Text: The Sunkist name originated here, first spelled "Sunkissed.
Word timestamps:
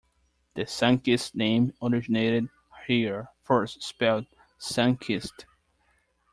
The 0.55 0.63
Sunkist 0.63 1.35
name 1.35 1.73
originated 1.79 2.49
here, 2.87 3.27
first 3.43 3.83
spelled 3.83 4.25
"Sunkissed. 4.59 5.45